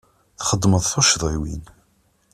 Txedmeḍ 0.39 0.83
tuccḍiwin. 0.91 1.61